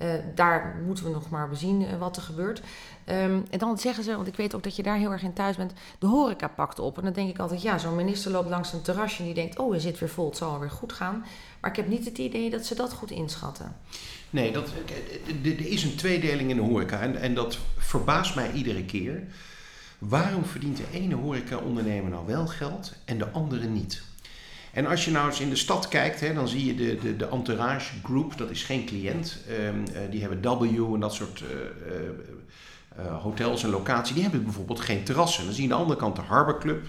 Uh, 0.01 0.13
daar 0.35 0.81
moeten 0.85 1.03
we 1.03 1.09
nog 1.09 1.29
maar 1.29 1.49
bezien 1.49 1.81
uh, 1.81 1.97
wat 1.97 2.15
er 2.15 2.21
gebeurt. 2.21 2.59
Um, 2.59 3.45
en 3.49 3.59
dan 3.59 3.77
zeggen 3.77 4.03
ze, 4.03 4.15
want 4.15 4.27
ik 4.27 4.35
weet 4.35 4.55
ook 4.55 4.63
dat 4.63 4.75
je 4.75 4.83
daar 4.83 4.97
heel 4.97 5.11
erg 5.11 5.23
in 5.23 5.33
thuis 5.33 5.55
bent, 5.55 5.73
de 5.99 6.07
horeca 6.07 6.47
pakt 6.47 6.79
op. 6.79 6.97
En 6.97 7.03
dan 7.03 7.13
denk 7.13 7.29
ik 7.29 7.39
altijd, 7.39 7.61
ja, 7.61 7.77
zo'n 7.77 7.95
minister 7.95 8.31
loopt 8.31 8.49
langs 8.49 8.73
een 8.73 8.81
terrasje 8.81 9.19
en 9.19 9.25
die 9.25 9.33
denkt, 9.33 9.57
oh, 9.57 9.73
je 9.73 9.79
zit 9.79 9.99
weer 9.99 10.09
vol, 10.09 10.25
het 10.25 10.37
zal 10.37 10.51
alweer 10.51 10.69
goed 10.69 10.93
gaan. 10.93 11.25
Maar 11.59 11.69
ik 11.69 11.75
heb 11.75 11.87
niet 11.87 12.05
het 12.05 12.17
idee 12.17 12.49
dat 12.49 12.65
ze 12.65 12.75
dat 12.75 12.93
goed 12.93 13.11
inschatten. 13.11 13.75
Nee, 14.29 14.51
dat, 14.51 14.69
er 15.43 15.67
is 15.67 15.83
een 15.83 15.95
tweedeling 15.95 16.49
in 16.49 16.55
de 16.55 16.61
horeca 16.61 16.99
en, 16.99 17.15
en 17.15 17.35
dat 17.35 17.57
verbaast 17.77 18.35
mij 18.35 18.51
iedere 18.51 18.85
keer. 18.85 19.23
Waarom 19.97 20.45
verdient 20.45 20.77
de 20.77 20.87
ene 20.91 21.15
horeca-ondernemer 21.15 22.11
nou 22.11 22.25
wel 22.25 22.47
geld 22.47 22.93
en 23.05 23.17
de 23.17 23.29
andere 23.29 23.67
niet? 23.67 24.01
En 24.73 24.85
als 24.85 25.05
je 25.05 25.11
nou 25.11 25.27
eens 25.27 25.39
in 25.39 25.49
de 25.49 25.55
stad 25.55 25.87
kijkt, 25.87 26.19
hè, 26.19 26.33
dan 26.33 26.47
zie 26.47 26.65
je 26.65 26.75
de, 26.75 26.97
de, 27.01 27.15
de 27.15 27.27
Entourage 27.27 27.93
Group, 28.03 28.37
dat 28.37 28.49
is 28.49 28.63
geen 28.63 28.85
cliënt. 28.85 29.37
Um, 29.49 29.83
uh, 29.91 29.97
die 30.11 30.21
hebben 30.21 30.59
W 30.59 30.93
en 30.93 30.99
dat 30.99 31.13
soort 31.13 31.41
uh, 31.41 31.47
uh, 33.05 33.21
hotels 33.21 33.63
en 33.63 33.69
locaties. 33.69 34.13
Die 34.13 34.23
hebben 34.23 34.43
bijvoorbeeld 34.43 34.79
geen 34.79 35.03
terrassen. 35.03 35.45
Dan 35.45 35.53
zie 35.53 35.67
je 35.67 35.69
aan 35.69 35.77
de 35.77 35.83
andere 35.83 35.99
kant 35.99 36.15
de 36.15 36.21
Harbor 36.21 36.59
Club. 36.59 36.87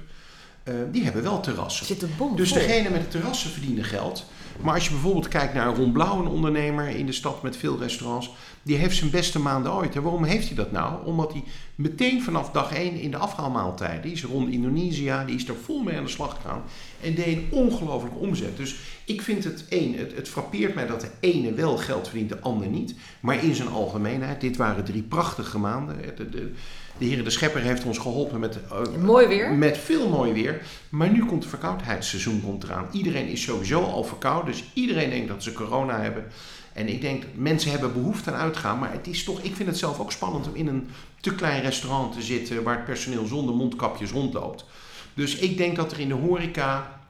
die 0.91 1.05
hebben 1.05 1.23
wel 1.23 1.41
terrassen. 1.41 1.87
Zit 1.87 2.03
een 2.03 2.15
bom 2.17 2.37
dus 2.37 2.53
degene 2.53 2.91
met 2.91 3.01
de 3.01 3.09
terrassen 3.09 3.51
verdienen 3.51 3.85
geld. 3.85 4.27
Maar 4.61 4.75
als 4.75 4.85
je 4.85 4.91
bijvoorbeeld 4.91 5.29
kijkt 5.29 5.55
naar 5.55 5.75
Ron 5.75 5.93
Blauw, 5.93 6.19
een 6.19 6.27
ondernemer 6.27 6.89
in 6.89 7.07
de 7.07 7.13
stad 7.13 7.43
met 7.43 7.57
veel 7.57 7.79
restaurants, 7.79 8.31
die 8.63 8.77
heeft 8.77 8.97
zijn 8.97 9.11
beste 9.11 9.39
maanden 9.39 9.73
ooit. 9.73 9.97
En 9.97 10.03
waarom 10.03 10.25
heeft 10.25 10.47
hij 10.47 10.57
dat 10.57 10.73
nou? 10.73 11.07
Omdat 11.07 11.33
hij 11.33 11.45
meteen 11.75 12.23
vanaf 12.23 12.51
dag 12.51 12.75
1 12.75 12.95
in 12.95 13.11
de 13.11 13.17
afhaalmaaltijden, 13.17 14.03
die 14.03 14.13
is 14.13 14.25
rond 14.25 14.53
Indonesië, 14.53 15.15
die 15.27 15.37
is 15.37 15.49
er 15.49 15.55
vol 15.65 15.83
mee 15.83 15.97
aan 15.97 16.05
de 16.05 16.11
slag 16.11 16.35
gegaan 16.35 16.63
en 17.01 17.15
deed 17.15 17.37
een 17.37 17.49
ongelooflijke 17.51 18.19
omzet. 18.19 18.57
Dus 18.57 18.77
ik 19.05 19.23
vind 19.23 19.45
het 19.45 19.65
één, 19.69 19.95
het, 19.95 20.17
het 20.17 20.29
frappeert 20.29 20.75
mij 20.75 20.87
dat 20.87 21.01
de 21.01 21.11
ene 21.21 21.53
wel 21.53 21.77
geld 21.77 22.09
verdient, 22.09 22.29
de 22.29 22.41
ander 22.41 22.67
niet. 22.69 22.95
Maar 23.21 23.45
in 23.45 23.55
zijn 23.55 23.69
algemeenheid, 23.69 24.41
dit 24.41 24.57
waren 24.57 24.85
drie 24.85 25.03
prachtige 25.03 25.59
maanden. 25.59 25.97
De, 26.17 26.29
de, 26.29 26.53
de 26.99 27.05
Heer 27.05 27.25
de 27.25 27.31
Schepper 27.31 27.61
heeft 27.61 27.85
ons 27.85 27.99
geholpen 27.99 28.41
met, 28.41 28.59
uh, 28.73 29.03
mooi 29.03 29.27
weer. 29.27 29.53
met 29.53 29.79
veel 29.79 30.09
mooi 30.09 30.33
weer. 30.33 30.63
Maar 30.89 31.11
nu 31.11 31.25
komt 31.25 31.43
het 31.43 31.51
verkoudheidsseizoen 31.51 32.43
komt 32.45 32.65
eraan. 32.65 32.89
Iedereen 32.93 33.29
is 33.29 33.43
sowieso 33.43 33.83
al 33.83 34.05
verkouden. 34.05 34.53
Dus 34.53 34.65
iedereen 34.75 35.11
denkt 35.11 35.29
dat 35.29 35.43
ze 35.43 35.53
corona 35.53 36.01
hebben. 36.01 36.25
En 36.73 36.89
ik 36.89 37.01
denk, 37.01 37.25
mensen 37.35 37.71
hebben 37.71 37.93
behoefte 37.93 38.33
aan 38.33 38.41
uitgaan. 38.41 38.79
Maar 38.79 38.93
het 38.93 39.07
is 39.07 39.25
toch, 39.25 39.41
ik 39.41 39.57
vind 39.57 39.69
het 39.69 39.79
zelf 39.79 40.01
ook 40.01 40.13
spannend 40.13 40.49
om 40.49 40.55
in 40.55 40.67
een 40.67 40.89
te 41.21 41.35
klein 41.35 41.63
restaurant 41.63 42.13
te 42.13 42.23
zitten. 42.23 42.63
waar 42.63 42.77
het 42.77 42.85
personeel 42.85 43.27
zonder 43.27 43.55
mondkapjes 43.55 44.11
rondloopt. 44.11 44.65
Dus 45.15 45.37
ik 45.37 45.57
denk 45.57 45.77
dat 45.77 45.93
er 45.93 46.01
in 46.01 46.09
de 46.09 46.15
horeca 46.15 47.01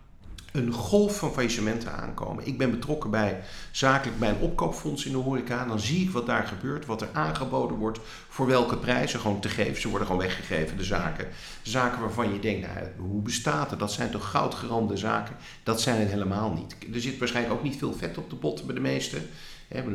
een 0.52 0.72
golf 0.72 1.18
van 1.18 1.32
faillissementen 1.32 1.92
aankomen. 1.92 2.46
Ik 2.46 2.58
ben 2.58 2.70
betrokken 2.70 3.10
bij 3.10 3.40
zakelijk 3.70 4.18
bij 4.18 4.28
een 4.28 4.40
opkoopfonds 4.40 5.04
in 5.04 5.12
de 5.12 5.18
horeca. 5.18 5.64
Dan 5.64 5.80
zie 5.80 6.02
ik 6.02 6.10
wat 6.10 6.26
daar 6.26 6.46
gebeurt, 6.46 6.86
wat 6.86 7.02
er 7.02 7.08
aangeboden 7.12 7.76
wordt, 7.76 7.98
voor 8.28 8.46
welke 8.46 8.76
prijzen 8.76 9.20
gewoon 9.20 9.40
te 9.40 9.48
geven. 9.48 9.80
Ze 9.80 9.88
worden 9.88 10.06
gewoon 10.06 10.22
weggegeven, 10.22 10.76
de 10.76 10.84
zaken. 10.84 11.28
Zaken 11.62 12.00
waarvan 12.00 12.32
je 12.32 12.38
denkt, 12.38 12.66
nou, 12.66 12.86
hoe 12.98 13.22
bestaat 13.22 13.70
het? 13.70 13.78
Dat 13.78 13.92
zijn 13.92 14.10
toch 14.10 14.30
goudgerande 14.30 14.96
zaken? 14.96 15.36
Dat 15.62 15.80
zijn 15.80 16.00
het 16.00 16.10
helemaal 16.10 16.52
niet. 16.52 16.94
Er 16.94 17.00
zit 17.00 17.18
waarschijnlijk 17.18 17.56
ook 17.56 17.62
niet 17.62 17.76
veel 17.76 17.94
vet 17.94 18.18
op 18.18 18.30
de 18.30 18.36
pot 18.36 18.66
bij 18.66 18.74
de 18.74 18.80
meesten. 18.80 19.28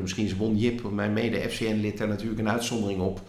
Misschien 0.01 0.25
is 0.25 0.37
Bon 0.37 0.57
Jip, 0.57 0.91
mijn 0.91 1.13
mede-FCN-lid, 1.13 1.97
daar 1.97 2.07
natuurlijk 2.07 2.39
een 2.39 2.49
uitzondering 2.49 3.01
op. 3.01 3.21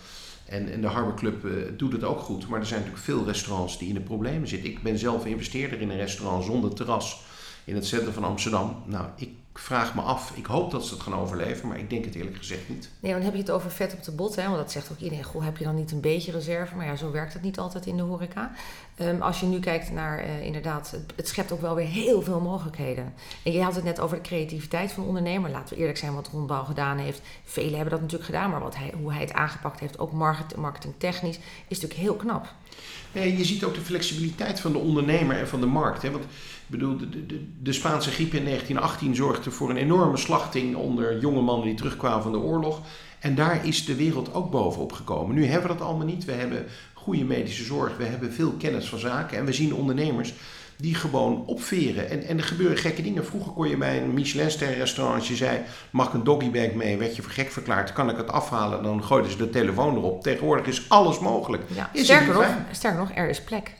En, 0.46 0.80
de 0.80 0.86
Harbor 0.86 1.14
Club 1.14 1.44
uh, 1.44 1.52
doet 1.76 1.92
het 1.92 2.04
ook 2.04 2.18
goed. 2.18 2.48
Maar 2.48 2.60
er 2.60 2.66
zijn 2.66 2.80
natuurlijk 2.80 3.06
veel 3.06 3.24
restaurants 3.24 3.78
die 3.78 3.88
in 3.88 3.94
de 3.94 4.00
problemen 4.00 4.48
zitten. 4.48 4.70
Ik 4.70 4.82
ben 4.82 4.98
zelf 4.98 5.26
investeerder 5.26 5.80
in 5.80 5.90
een 5.90 5.96
restaurant 5.96 6.44
zonder 6.44 6.74
terras 6.74 7.22
in 7.64 7.74
het 7.74 7.86
centrum 7.86 8.12
van 8.12 8.24
Amsterdam. 8.24 8.82
Nou, 8.86 9.06
ik 9.16 9.30
vraag 9.58 9.94
me 9.94 10.00
af. 10.00 10.32
Ik 10.34 10.46
hoop 10.46 10.70
dat 10.70 10.86
ze 10.86 10.94
het 10.94 11.02
gaan 11.02 11.14
overleven, 11.14 11.68
maar 11.68 11.78
ik 11.78 11.90
denk 11.90 12.04
het 12.04 12.14
eerlijk 12.14 12.36
gezegd 12.36 12.68
niet. 12.68 12.88
Nee, 13.00 13.12
dan 13.12 13.22
heb 13.22 13.32
je 13.32 13.38
het 13.38 13.50
over 13.50 13.70
vet 13.70 13.92
op 13.92 14.02
de 14.02 14.12
bot. 14.12 14.36
Hè? 14.36 14.44
Want 14.44 14.56
dat 14.56 14.72
zegt 14.72 14.90
ook 14.92 14.98
iedereen. 14.98 15.24
Goh, 15.24 15.44
heb 15.44 15.56
je 15.56 15.64
dan 15.64 15.74
niet 15.74 15.92
een 15.92 16.00
beetje 16.00 16.32
reserve? 16.32 16.76
Maar 16.76 16.86
ja, 16.86 16.96
zo 16.96 17.10
werkt 17.10 17.32
het 17.32 17.42
niet 17.42 17.58
altijd 17.58 17.86
in 17.86 17.96
de 17.96 18.02
horeca. 18.02 18.52
Um, 19.00 19.22
als 19.22 19.40
je 19.40 19.46
nu 19.46 19.60
kijkt 19.60 19.90
naar 19.90 20.24
uh, 20.24 20.44
inderdaad, 20.44 20.90
het, 20.90 21.12
het, 21.16 21.28
schept 21.28 21.52
ook 21.52 21.60
wel 21.60 21.74
weer 21.74 21.86
heel 21.86 22.22
veel 22.22 22.40
mogelijkheden. 22.40 23.14
En 23.42 23.52
je 23.52 23.62
had 23.62 23.74
het 23.74 23.84
net 23.84 24.00
over 24.00 24.16
de 24.16 24.22
creativiteit 24.22 24.92
van 24.92 25.02
de 25.02 25.08
ondernemer. 25.08 25.50
Laten 25.50 25.74
we 25.74 25.80
eerlijk 25.80 25.98
zijn 25.98 26.14
wat 26.14 26.28
Ron 26.28 26.46
Bouw 26.46 26.64
gedaan 26.64 26.98
heeft. 26.98 27.20
Velen 27.44 27.74
hebben 27.74 27.90
dat 27.90 28.00
natuurlijk 28.00 28.30
gedaan, 28.30 28.50
maar 28.50 28.60
wat 28.60 28.76
hij, 28.76 28.92
hoe 29.00 29.12
hij 29.12 29.20
het 29.20 29.32
aangepakt 29.32 29.80
heeft, 29.80 29.98
ook 29.98 30.12
marketing, 30.12 30.60
marketingtechnisch, 30.60 31.36
is 31.68 31.80
natuurlijk 31.80 32.00
heel 32.00 32.16
knap. 32.16 32.54
Nee, 33.12 33.36
je 33.36 33.44
ziet 33.44 33.64
ook 33.64 33.74
de 33.74 33.80
flexibiliteit 33.80 34.60
van 34.60 34.72
de 34.72 34.78
ondernemer 34.78 35.38
en 35.38 35.48
van 35.48 35.60
de 35.60 35.66
markt. 35.66 36.02
Hè? 36.02 36.10
Want 36.10 36.24
ik 36.24 36.30
bedoel, 36.66 36.96
de, 36.96 37.26
de, 37.26 37.46
de 37.62 37.72
Spaanse 37.72 38.10
griep 38.10 38.34
in 38.34 38.44
1918 38.44 39.14
zorgde 39.14 39.50
voor 39.50 39.70
een 39.70 39.76
enorme 39.76 40.16
slachting 40.16 40.76
onder 40.76 41.18
jonge 41.18 41.40
mannen 41.40 41.66
die 41.66 41.76
terugkwamen 41.76 42.22
van 42.22 42.32
de 42.32 42.38
oorlog. 42.38 42.80
En 43.18 43.34
daar 43.34 43.66
is 43.66 43.84
de 43.84 43.94
wereld 43.94 44.34
ook 44.34 44.50
bovenop 44.50 44.92
gekomen. 44.92 45.34
Nu 45.34 45.46
hebben 45.46 45.70
we 45.70 45.76
dat 45.76 45.86
allemaal 45.86 46.06
niet. 46.06 46.24
We 46.24 46.32
hebben 46.32 46.66
goede 46.94 47.24
medische 47.24 47.64
zorg, 47.64 47.96
we 47.96 48.04
hebben 48.04 48.32
veel 48.32 48.52
kennis 48.52 48.88
van 48.88 48.98
zaken 48.98 49.38
en 49.38 49.44
we 49.44 49.52
zien 49.52 49.74
ondernemers 49.74 50.34
die 50.76 50.94
gewoon 50.94 51.46
opveren. 51.46 52.10
En, 52.10 52.22
en 52.22 52.38
er 52.38 52.44
gebeuren 52.44 52.76
gekke 52.76 53.02
dingen. 53.02 53.26
Vroeger 53.26 53.52
kon 53.52 53.68
je 53.68 53.76
bij 53.76 54.02
een 54.02 54.14
Michelin-ster 54.14 54.74
restaurant, 54.74 55.18
als 55.18 55.28
je 55.28 55.36
zei, 55.36 55.60
mag 55.90 56.06
ik 56.06 56.14
een 56.14 56.24
doggybag 56.24 56.72
mee, 56.72 56.96
werd 56.96 57.16
je 57.16 57.22
voor 57.22 57.32
gek 57.32 57.50
verklaard, 57.50 57.92
kan 57.92 58.10
ik 58.10 58.16
het 58.16 58.32
afhalen, 58.32 58.82
dan 58.82 59.04
gooiden 59.04 59.30
ze 59.30 59.36
de 59.36 59.50
telefoon 59.50 59.96
erop. 59.96 60.22
Tegenwoordig 60.22 60.66
is 60.66 60.88
alles 60.88 61.18
mogelijk. 61.18 61.62
Ja, 61.74 61.90
Is 61.92 62.04
sterker, 62.04 62.34
nog, 62.34 62.46
sterker 62.70 63.00
nog, 63.00 63.10
er 63.14 63.28
is 63.28 63.42
plek. 63.42 63.72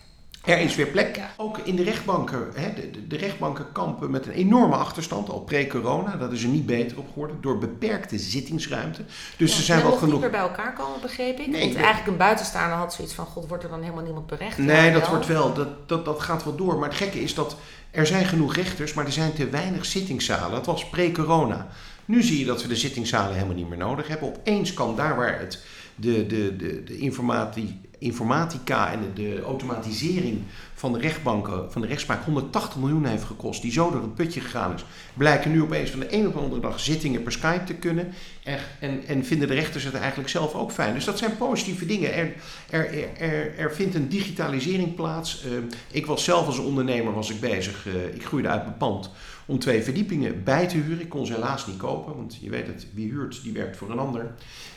Er 0.46 0.60
is 0.60 0.74
weer 0.74 0.86
plek. 0.86 1.16
Ja. 1.16 1.30
Ook 1.36 1.58
in 1.58 1.76
de 1.76 1.82
rechtbanken. 1.82 2.48
Hè, 2.54 2.72
de, 2.74 3.06
de, 3.06 3.16
rechtbanken 3.16 3.72
kampen 3.72 4.10
met 4.10 4.26
een 4.26 4.32
enorme 4.32 4.74
achterstand, 4.74 5.28
al 5.28 5.40
pre-corona. 5.40 6.16
Dat 6.16 6.32
is 6.32 6.42
er 6.42 6.48
niet 6.48 6.66
beter 6.66 6.98
op 6.98 7.08
geworden, 7.12 7.36
door 7.40 7.58
beperkte 7.58 8.18
zittingsruimte. 8.18 9.02
Dus 9.36 9.52
Ja, 9.52 9.56
er 9.58 9.62
zijn 9.64 9.82
wel 9.82 9.92
genoeg... 9.92 10.20
meer 10.20 10.30
bij 10.30 10.40
elkaar 10.40 10.72
komen, 10.72 11.00
begreep 11.00 11.38
ik. 11.38 11.46
Nee, 11.46 11.60
Want 11.60 11.74
eigenlijk 11.74 12.06
een 12.06 12.16
buitenstaander 12.16 12.76
had 12.78 12.94
zoiets 12.94 13.14
van, 13.14 13.26
god, 13.26 13.48
wordt 13.48 13.64
er 13.64 13.70
dan 13.70 13.82
helemaal 13.82 14.04
niemand 14.04 14.26
berecht? 14.26 14.58
Nee, 14.58 14.86
Ja, 14.86 14.92
dat 14.92 15.00
wel. 15.00 15.10
wordt 15.10 15.26
wel. 15.26 15.54
Dat, 15.54 15.88
dat, 15.88 16.04
dat 16.04 16.20
gaat 16.20 16.44
wel 16.44 16.56
door. 16.56 16.78
Maar 16.78 16.88
het 16.88 16.98
gekke 16.98 17.22
is 17.22 17.34
dat 17.34 17.56
er 17.90 18.06
zijn 18.06 18.24
genoeg 18.24 18.54
rechters, 18.54 18.94
maar 18.94 19.04
er 19.04 19.12
zijn 19.12 19.32
te 19.32 19.48
weinig 19.48 19.84
zittingszalen. 19.84 20.50
Dat 20.50 20.66
was 20.66 20.88
pre-corona. 20.88 21.66
Nu 22.04 22.22
zie 22.22 22.38
je 22.38 22.44
dat 22.44 22.62
we 22.62 22.68
de 22.68 22.76
zittingszalen 22.76 23.34
helemaal 23.34 23.54
niet 23.56 23.68
meer 23.68 23.78
nodig 23.78 24.08
hebben. 24.08 24.28
Opeens 24.28 24.74
kan 24.74 24.96
daar 24.96 25.16
waar 25.16 25.38
het, 25.38 25.62
de, 25.94 26.26
de, 26.26 26.56
de, 26.56 26.84
de 26.84 26.98
informatie, 26.98 27.80
informatica 27.98 28.92
en 28.92 29.00
de, 29.14 29.42
automatisering 29.42 30.42
van 30.74 30.92
de 30.92 30.98
rechtbanken, 30.98 31.72
van 31.72 31.80
de 31.80 31.86
rechtspraak 31.86 32.24
180 32.24 32.80
miljoen 32.80 33.04
heeft 33.04 33.24
gekost, 33.24 33.62
die 33.62 33.72
zo 33.72 33.90
door 33.90 34.02
het 34.02 34.14
putje 34.14 34.40
gegaan 34.40 34.74
is, 34.74 34.84
blijken 35.14 35.50
nu 35.50 35.62
opeens 35.62 35.90
van 35.90 36.00
de 36.00 36.14
een 36.14 36.26
op 36.26 36.32
de 36.32 36.38
andere 36.38 36.60
dag 36.60 36.80
zittingen 36.80 37.22
per 37.22 37.32
Skype 37.32 37.64
te 37.64 37.74
kunnen. 37.74 38.12
En, 38.44 38.58
en, 38.80 39.06
en 39.06 39.24
vinden 39.24 39.48
de 39.48 39.54
rechters 39.54 39.84
het 39.84 39.94
eigenlijk 39.94 40.28
zelf 40.28 40.54
ook 40.54 40.72
fijn. 40.72 40.94
Dus 40.94 41.04
dat 41.04 41.18
zijn 41.18 41.36
positieve 41.36 41.86
dingen. 41.86 42.14
Er, 42.14 42.34
er, 42.70 42.98
er, 42.98 43.16
er, 43.18 43.58
er 43.58 43.74
vindt 43.74 43.94
een 43.94 44.08
digitalisering 44.08 44.94
plaats. 44.94 45.44
Eh, 45.44 45.50
ik 45.90 46.06
was 46.06 46.24
zelf 46.24 46.46
als 46.46 46.58
ondernemer 46.58 47.12
was 47.12 47.30
ik 47.30 47.40
bezig. 47.40 47.86
eh, 47.86 48.14
ik 48.14 48.24
groeide 48.24 48.48
uit 48.48 48.64
mijn 48.64 48.76
pand 48.76 49.10
om 49.46 49.58
twee 49.58 49.82
verdiepingen 49.82 50.44
bij 50.44 50.66
te 50.66 50.76
huren. 50.76 51.00
Ik 51.00 51.08
kon 51.08 51.26
ze 51.26 51.32
helaas 51.32 51.66
niet 51.66 51.76
kopen, 51.76 52.16
want 52.16 52.38
je 52.40 52.50
weet 52.50 52.66
het, 52.66 52.86
wie 52.94 53.10
huurt, 53.10 53.42
die 53.42 53.52
werkt 53.52 53.76
voor 53.76 53.90
een 53.90 53.98
ander. 53.98 54.34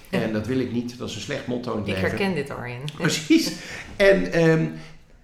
En 0.09 0.33
dat 0.33 0.47
wil 0.47 0.59
ik 0.59 0.71
niet. 0.71 0.97
Dat 0.97 1.09
is 1.09 1.15
een 1.15 1.21
slecht 1.21 1.47
motto 1.47 1.71
in 1.71 1.79
het 1.79 1.87
Ik 1.87 1.93
leven. 1.93 2.09
herken 2.09 2.35
dit, 2.35 2.49
Arjen. 2.49 2.81
Precies. 2.97 3.51
En 3.95 4.31
ehm, 4.31 4.65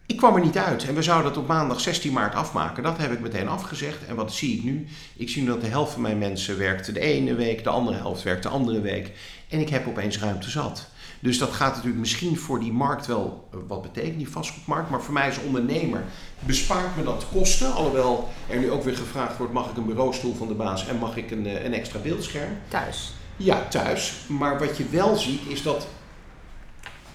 ik 0.05 0.17
kwam 0.17 0.35
er 0.35 0.41
niet 0.41 0.57
uit. 0.57 0.87
En 0.87 0.95
we 0.95 1.01
zouden 1.01 1.33
dat 1.33 1.41
op 1.41 1.47
maandag 1.47 1.79
16 1.79 2.13
maart 2.13 2.35
afmaken. 2.35 2.83
Dat 2.83 2.97
heb 2.97 3.11
ik 3.11 3.19
meteen 3.19 3.47
afgezegd. 3.47 4.05
En 4.07 4.15
wat 4.15 4.33
zie 4.33 4.57
ik 4.57 4.63
nu? 4.63 4.87
Ik 5.17 5.29
zie 5.29 5.41
nu 5.41 5.47
dat 5.47 5.61
de 5.61 5.67
helft 5.67 5.93
van 5.93 6.01
mijn 6.01 6.17
mensen 6.17 6.57
werkte 6.57 6.91
de 6.91 6.99
ene 6.99 7.35
week, 7.35 7.63
de 7.63 7.69
andere 7.69 7.97
helft 7.97 8.23
werkt 8.23 8.43
de 8.43 8.49
andere 8.49 8.81
week. 8.81 9.11
En 9.49 9.59
ik 9.59 9.69
heb 9.69 9.87
opeens 9.87 10.19
ruimte 10.19 10.49
zat. 10.49 10.87
Dus 11.19 11.37
dat 11.37 11.51
gaat 11.51 11.71
natuurlijk 11.73 11.99
misschien 11.99 12.37
voor 12.37 12.59
die 12.59 12.71
markt 12.71 13.05
wel 13.05 13.47
eh, 13.51 13.59
wat 13.67 13.81
betekenen, 13.81 14.17
die 14.17 14.29
vastgoedmarkt. 14.29 14.89
Maar 14.89 15.01
voor 15.01 15.13
mij 15.13 15.25
als 15.25 15.39
ondernemer 15.39 16.03
bespaart 16.39 16.97
me 16.97 17.03
dat 17.03 17.25
kosten. 17.31 17.73
Alhoewel 17.73 18.29
er 18.49 18.57
nu 18.59 18.71
ook 18.71 18.83
weer 18.83 18.95
gevraagd 18.95 19.37
wordt, 19.37 19.53
mag 19.53 19.69
ik 19.69 19.77
een 19.77 19.85
bureaustoel 19.85 20.35
van 20.35 20.47
de 20.47 20.53
baas 20.53 20.87
en 20.87 20.97
mag 20.97 21.17
ik 21.17 21.31
een, 21.31 21.45
eh, 21.45 21.63
een 21.63 21.73
extra 21.73 21.99
beeldscherm? 21.99 22.49
Thuis. 22.67 23.13
Ja, 23.37 23.67
thuis. 23.67 24.13
Maar 24.27 24.59
wat 24.59 24.77
je 24.77 24.89
wel 24.89 25.15
ziet 25.15 25.41
is 25.47 25.61
dat 25.61 25.87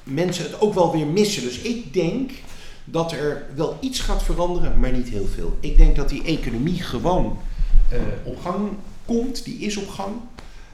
mensen 0.02 0.44
het 0.44 0.60
ook 0.60 0.74
wel 0.74 0.92
weer 0.92 1.06
missen. 1.06 1.42
Dus 1.42 1.58
ik 1.58 1.94
denk 1.94 2.30
dat 2.84 3.12
er 3.12 3.46
wel 3.54 3.76
iets 3.80 4.00
gaat 4.00 4.22
veranderen, 4.22 4.80
maar 4.80 4.92
niet 4.92 5.08
heel 5.08 5.26
veel. 5.34 5.56
Ik 5.60 5.76
denk 5.76 5.96
dat 5.96 6.08
die 6.08 6.24
economie 6.24 6.82
gewoon 6.82 7.38
eh, 7.88 7.98
op 8.24 8.40
gang 8.40 8.68
komt. 9.04 9.44
Die 9.44 9.58
is 9.58 9.76
op 9.76 9.88
gang. 9.88 10.12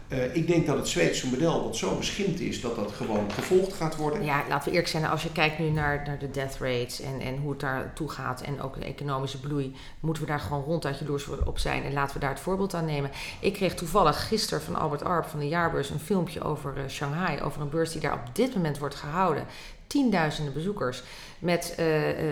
Eh, 0.09 0.35
ik 0.35 0.47
denk 0.47 0.67
dat 0.67 0.77
het 0.77 0.89
Zweedse 0.89 1.29
model, 1.29 1.63
wat 1.63 1.77
zo 1.77 1.97
beschimpt 1.97 2.41
is, 2.41 2.61
dat 2.61 2.77
dat 2.77 2.93
gewoon 2.93 3.33
gevolgd 3.33 3.73
gaat 3.73 3.97
worden. 3.97 4.25
Ja, 4.25 4.45
laten 4.49 4.65
we 4.65 4.71
eerlijk 4.71 4.89
zijn, 4.89 5.07
als 5.07 5.23
je 5.23 5.33
kijkt 5.33 5.59
nu 5.59 5.71
naar, 5.71 6.03
naar 6.07 6.19
de 6.19 6.31
death 6.31 6.57
rates 6.61 7.01
en, 7.01 7.21
en 7.21 7.37
hoe 7.37 7.51
het 7.51 7.61
daar 7.61 7.93
toe 7.95 8.09
gaat 8.09 8.41
en 8.41 8.61
ook 8.61 8.75
de 8.75 8.85
economische 8.85 9.41
bloei, 9.41 9.75
moeten 10.01 10.23
we 10.23 10.29
daar 10.29 10.41
gewoon 10.41 10.63
ronduit 10.63 10.99
jaloers 10.99 11.29
op 11.45 11.59
zijn 11.59 11.83
en 11.83 11.93
laten 11.93 12.15
we 12.15 12.21
daar 12.21 12.31
het 12.31 12.41
voorbeeld 12.41 12.75
aan 12.75 12.85
nemen. 12.85 13.11
Ik 13.41 13.53
kreeg 13.53 13.75
toevallig 13.75 14.29
gisteren 14.29 14.63
van 14.63 14.77
Albert 14.77 15.03
Arp 15.03 15.27
van 15.27 15.39
de 15.39 15.49
jaarbeurs 15.49 15.91
een 15.91 16.01
filmpje 16.01 16.43
over 16.43 16.77
eh, 16.77 16.89
Shanghai, 16.89 17.41
over 17.41 17.61
een 17.61 17.71
beurs 17.71 17.93
die 17.93 18.01
daar 18.01 18.15
op 18.15 18.35
dit 18.35 18.55
moment 18.55 18.79
wordt 18.79 18.95
gehouden. 18.95 19.47
Tienduizenden 19.87 20.53
bezoekers. 20.53 21.03
Met 21.39 21.75
eh, 21.77 21.87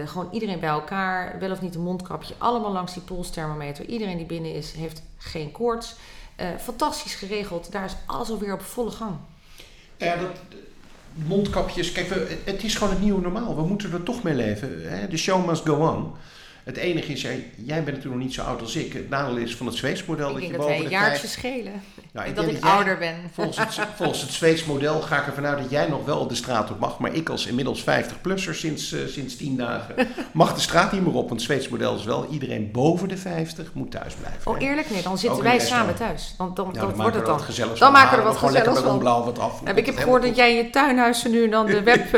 gewoon 0.04 0.28
iedereen 0.32 0.60
bij 0.60 0.68
elkaar, 0.68 1.38
wel 1.38 1.50
of 1.50 1.60
niet 1.60 1.74
een 1.74 1.80
mondkapje, 1.80 2.34
allemaal 2.38 2.72
langs 2.72 2.92
die 2.92 3.02
polsthermometer. 3.02 3.84
Iedereen 3.84 4.16
die 4.16 4.26
binnen 4.26 4.54
is, 4.54 4.72
heeft 4.72 5.02
geen 5.18 5.52
koorts. 5.52 5.96
Eh, 6.36 6.48
fantastisch 6.60 7.14
geregeld, 7.14 7.72
daar 7.72 7.84
is 7.84 7.96
alles 8.06 8.30
alweer 8.30 8.52
op 8.52 8.62
volle 8.62 8.90
gang. 8.90 9.16
Ja, 9.96 10.16
dat, 10.16 10.30
mondkapjes, 11.12 11.92
kijk, 11.92 12.08
het 12.44 12.64
is 12.64 12.74
gewoon 12.74 12.92
het 12.92 13.02
nieuwe 13.02 13.20
normaal. 13.20 13.56
We 13.56 13.62
moeten 13.62 13.92
er 13.92 14.02
toch 14.02 14.22
mee 14.22 14.34
leven. 14.34 14.90
Hè? 14.90 15.08
De 15.08 15.16
show 15.16 15.46
must 15.46 15.66
go 15.66 15.74
on. 15.74 16.12
Het 16.64 16.76
enige 16.76 17.12
is, 17.12 17.22
jij, 17.22 17.44
jij 17.56 17.74
bent 17.74 17.86
natuurlijk 17.86 18.14
nog 18.14 18.24
niet 18.24 18.34
zo 18.34 18.42
oud 18.42 18.60
als 18.60 18.76
ik. 18.76 18.92
Het 18.92 19.08
nadeel 19.08 19.36
is 19.36 19.56
van 19.56 19.66
het 19.66 19.74
Zweeds 19.76 20.04
model 20.04 20.28
Ik 20.28 20.34
dat 20.34 20.42
je 20.42 20.48
dat 20.50 20.56
boven 20.60 20.82
de 20.84 20.88
vijf- 20.96 21.28
schelen. 21.30 21.72
Nou, 22.12 22.28
ik 22.28 22.36
dat 22.36 22.44
ik 22.44 22.50
jij- 22.60 22.70
ouder 22.70 22.98
ben. 22.98 23.14
Volgens 23.32 23.56
het, 23.58 23.86
volgens 23.96 24.20
het 24.20 24.30
Zweeds 24.30 24.64
model 24.64 25.00
ga 25.00 25.20
ik 25.20 25.26
ervan 25.26 25.46
uit 25.46 25.58
dat 25.58 25.70
jij 25.70 25.88
nog 25.88 26.04
wel 26.04 26.26
de 26.28 26.34
straat 26.34 26.70
op 26.70 26.78
mag. 26.78 26.98
Maar 26.98 27.14
ik 27.14 27.28
als 27.28 27.46
inmiddels 27.46 27.80
50-plusser 27.82 28.54
sinds, 28.54 28.92
eh, 28.92 29.00
sinds 29.06 29.36
10 29.36 29.56
dagen 29.56 29.94
mag 30.32 30.54
de 30.54 30.60
straat 30.60 30.92
niet 30.92 31.00
meer 31.00 31.14
op. 31.14 31.28
Want 31.28 31.30
het 31.30 31.40
Zweeds 31.40 31.68
model 31.68 31.94
is 31.94 32.04
wel 32.04 32.26
iedereen 32.30 32.70
boven 32.72 33.08
de 33.08 33.16
50 33.16 33.70
moet 33.74 33.90
thuis 33.90 34.14
blijven. 34.14 34.50
Oh, 34.52 34.58
hè? 34.58 34.64
eerlijk? 34.66 34.90
Nee, 34.90 35.02
dan 35.02 35.18
zitten 35.18 35.42
wij 35.42 35.58
samen 35.60 35.94
thuis. 35.94 36.34
Want 36.38 36.56
dan, 36.56 36.72
dan 36.72 36.94
wordt 36.94 37.16
het 37.16 37.26
dan. 37.26 37.40
Dan 37.78 37.92
maken 37.92 38.10
we 38.10 38.16
er 38.16 38.22
wat 38.28 38.36
gezelligs 38.36 38.80
van. 38.80 38.98
blauw 38.98 39.24
wat 39.24 39.38
af. 39.38 39.60
Heb 39.64 39.76
ik 39.76 39.86
heb 39.86 39.96
gehoord 39.98 40.22
dat 40.22 40.36
jij 40.36 40.50
in 40.50 40.56
je 40.56 40.70
tuinhuizen 40.70 41.30
nu 41.30 41.48
dan 41.48 41.66
de, 41.66 41.82
web, 41.92 42.04
eh, 42.04 42.12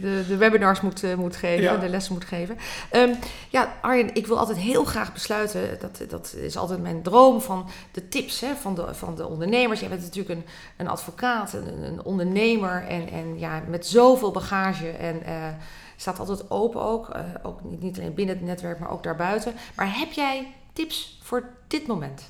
de, 0.00 0.24
de 0.28 0.36
webinars 0.36 0.80
moet, 0.80 1.02
eh, 1.04 1.14
moet 1.14 1.36
geven, 1.36 1.62
Ja. 1.62 1.76
de 1.76 1.88
lessen 1.88 2.12
moet 2.12 2.24
geven. 2.24 2.58
Ehm, 2.90 3.10
ja, 3.48 3.71
Arjen, 3.80 4.14
ik 4.14 4.26
wil 4.26 4.38
altijd 4.38 4.58
heel 4.58 4.84
graag 4.84 5.12
besluiten. 5.12 5.78
Dat, 5.80 6.10
dat 6.10 6.34
is 6.36 6.56
altijd 6.56 6.82
mijn 6.82 7.02
droom 7.02 7.40
van 7.40 7.68
de 7.92 8.08
tips 8.08 8.40
hè, 8.40 8.54
van, 8.54 8.74
de, 8.74 8.94
van 8.94 9.14
de 9.14 9.26
ondernemers. 9.26 9.80
Jij 9.80 9.88
bent 9.88 10.00
natuurlijk 10.02 10.38
een, 10.38 10.46
een 10.76 10.88
advocaat, 10.88 11.52
een, 11.52 11.82
een 11.82 12.04
ondernemer 12.04 12.86
en, 12.86 13.08
en 13.08 13.38
ja, 13.38 13.62
met 13.68 13.86
zoveel 13.86 14.30
bagage. 14.30 14.88
En 14.90 15.22
eh, 15.24 15.48
staat 15.96 16.18
altijd 16.18 16.50
open 16.50 16.82
ook. 16.82 17.08
eh, 17.08 17.20
ook 17.42 17.64
niet, 17.64 17.82
niet 17.82 17.98
alleen 17.98 18.14
binnen 18.14 18.36
het 18.36 18.44
netwerk, 18.44 18.78
maar 18.78 18.90
ook 18.90 19.02
daarbuiten. 19.02 19.54
Maar 19.76 19.98
heb 19.98 20.12
jij 20.12 20.54
tips 20.72 21.18
voor 21.22 21.48
dit 21.66 21.86
moment? 21.86 22.22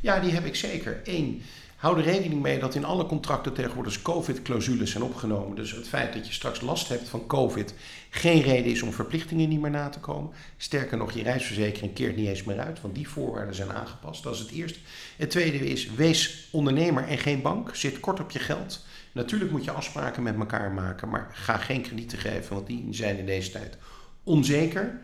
Ja, 0.00 0.20
die 0.20 0.32
heb 0.32 0.44
ik 0.44 0.56
zeker. 0.56 1.00
Eén, 1.04 1.42
hou 1.82 1.98
er 1.98 2.04
rekening 2.04 2.42
mee 2.42 2.58
dat 2.58 2.74
in 2.74 2.84
alle 2.84 3.06
contracten 3.06 3.52
tegenwoordig 3.52 4.02
COVID-clausules 4.02 4.90
zijn 4.90 5.02
opgenomen. 5.02 5.56
Dus 5.56 5.72
het 5.72 5.88
feit 5.88 6.12
dat 6.12 6.26
je 6.26 6.32
straks 6.32 6.60
last 6.60 6.88
hebt 6.88 7.08
van 7.08 7.26
COVID 7.26 7.74
geen 8.10 8.42
reden 8.42 8.72
is 8.72 8.82
om 8.82 8.92
verplichtingen 8.92 9.48
niet 9.48 9.60
meer 9.60 9.70
na 9.70 9.88
te 9.88 9.98
komen. 9.98 10.30
Sterker 10.56 10.96
nog, 10.96 11.12
je 11.12 11.22
reisverzekering 11.22 11.94
keert 11.94 12.16
niet 12.16 12.28
eens 12.28 12.44
meer 12.44 12.58
uit, 12.58 12.80
want 12.80 12.94
die 12.94 13.08
voorwaarden 13.08 13.54
zijn 13.54 13.72
aangepast. 13.72 14.22
Dat 14.22 14.34
is 14.34 14.40
het 14.40 14.50
eerste. 14.50 14.78
Het 15.16 15.30
tweede 15.30 15.58
is, 15.58 15.94
wees 15.94 16.48
ondernemer 16.50 17.08
en 17.08 17.18
geen 17.18 17.42
bank. 17.42 17.74
Zit 17.74 18.00
kort 18.00 18.20
op 18.20 18.30
je 18.30 18.38
geld. 18.38 18.84
Natuurlijk 19.12 19.50
moet 19.50 19.64
je 19.64 19.70
afspraken 19.70 20.22
met 20.22 20.38
elkaar 20.38 20.72
maken, 20.72 21.08
maar 21.08 21.30
ga 21.32 21.56
geen 21.56 21.82
kredieten 21.82 22.18
geven, 22.18 22.54
want 22.54 22.66
die 22.66 22.86
zijn 22.90 23.18
in 23.18 23.26
deze 23.26 23.50
tijd 23.50 23.78
onzeker. 24.24 25.00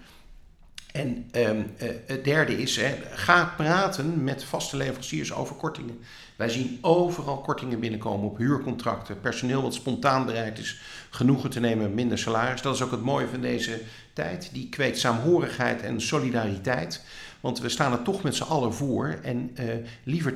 En 0.93 1.29
ehm, 1.31 1.63
eh, 1.77 1.89
het 2.07 2.25
derde 2.25 2.59
is, 2.59 2.77
hè, 2.77 2.95
ga 3.11 3.53
praten 3.57 4.25
met 4.25 4.45
vaste 4.45 4.77
leveranciers 4.77 5.33
over 5.33 5.57
kortingen. 5.57 5.99
Wij 6.37 6.49
zien 6.49 6.79
overal 6.81 7.41
kortingen 7.41 7.81
binnenkomen 7.81 8.31
op 8.31 8.39
huurcontracten. 8.39 9.21
Personeel 9.21 9.63
wat 9.63 9.75
spontaan 9.75 10.27
bereid 10.27 10.59
is 10.59 10.81
genoegen 11.11 11.51
te 11.51 11.61
nemen 11.61 11.95
minder 11.95 12.19
salaris. 12.19 12.63
Dat 12.63 12.75
is 12.75 12.83
ook 12.83 12.91
het 12.91 13.03
mooie 13.03 13.27
van 13.27 13.41
deze 13.41 13.81
tijd. 14.13 14.51
Die 14.53 14.69
kweekt 14.69 14.99
saamhorigheid 14.99 15.83
en 15.83 16.01
solidariteit. 16.01 17.05
Want 17.41 17.59
we 17.61 17.69
staan 17.69 17.93
er 17.93 18.03
toch 18.03 18.23
met 18.23 18.35
z'n 18.37 18.43
allen 18.43 18.75
voor. 18.75 19.19
En 19.23 19.51
eh, 19.55 19.65
liever 20.05 20.35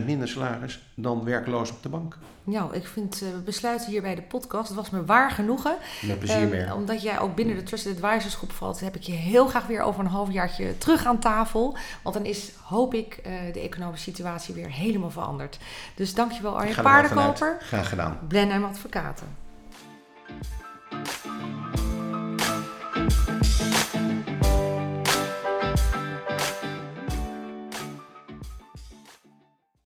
20% 0.00 0.04
minder 0.04 0.28
salaris 0.28 0.82
dan 0.94 1.24
werkloos 1.24 1.70
op 1.70 1.82
de 1.82 1.88
bank. 1.88 2.18
Nou, 2.44 2.74
ik 2.74 2.86
vind 2.86 3.22
eh, 3.22 3.28
we 3.30 3.38
besluiten 3.38 3.90
hier 3.90 4.02
bij 4.02 4.14
de 4.14 4.22
podcast. 4.22 4.68
Het 4.68 4.76
was 4.76 4.90
me 4.90 5.04
waar 5.04 5.30
genoegen. 5.30 5.76
Met 6.02 6.18
plezier 6.18 6.36
Ehm, 6.36 6.48
meer. 6.48 6.74
omdat 6.74 7.02
jij 7.02 7.18
ook 7.18 7.34
binnen 7.34 7.56
de 7.56 7.62
Trusted 7.62 8.02
Advisors 8.02 8.34
groep 8.34 8.52
valt, 8.52 8.80
heb 8.80 8.96
ik 8.96 9.02
je 9.02 9.12
heel 9.12 9.46
graag 9.46 9.66
weer 9.66 9.82
over 9.82 10.00
een 10.00 10.10
halfjaartje 10.10 10.78
terug 10.78 11.06
aan 11.06 11.18
tafel. 11.18 11.76
Want 12.02 12.14
dan 12.16 12.24
is, 12.24 12.52
hoop 12.62 12.94
ik, 12.94 13.18
eh, 13.24 13.32
de 13.52 13.60
economische 13.60 14.10
situatie 14.10 14.54
weer 14.54 14.70
helemaal 14.70 15.10
veranderd. 15.10 15.58
Dus 15.94 16.14
dankjewel 16.14 16.56
Arjen 16.58 16.76
er. 16.76 16.82
Paardenkoper, 16.82 17.56
Graag 17.60 17.88
gedaan. 17.88 18.18
Blenheim 18.28 18.64
Advocaten. 18.64 19.26